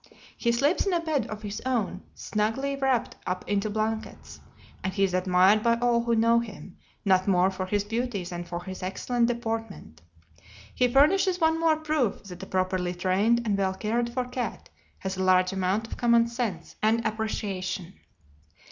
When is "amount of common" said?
15.53-16.25